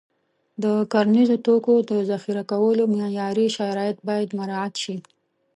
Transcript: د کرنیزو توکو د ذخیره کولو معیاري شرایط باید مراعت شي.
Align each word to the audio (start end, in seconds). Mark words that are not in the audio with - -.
د 0.63 0.65
کرنیزو 0.91 1.37
توکو 1.45 1.73
د 1.89 1.91
ذخیره 2.09 2.43
کولو 2.51 2.83
معیاري 2.95 3.47
شرایط 3.57 3.97
باید 4.07 4.29
مراعت 4.39 4.73
شي. 4.83 4.95